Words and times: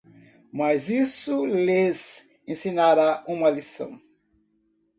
Mas 0.51 0.89
isso 0.89 1.45
lhes 1.45 2.27
ensinará 2.47 3.23
uma 3.27 3.51
lição. 3.51 4.01